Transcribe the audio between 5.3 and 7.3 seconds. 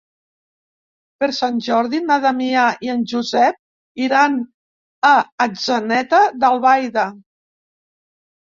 Atzeneta d'Albaida.